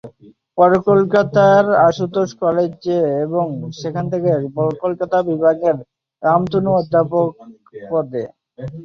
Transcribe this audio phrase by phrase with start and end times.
[0.57, 3.45] পরে কলকাতার আশুতোষ কলেজে এবং
[3.81, 4.29] সেখান থেকে
[4.83, 5.77] কলকাতা বিশ্ববিদ্যালয়ের
[6.23, 7.29] রামতনু অধ্যাপক
[7.91, 8.23] পদে।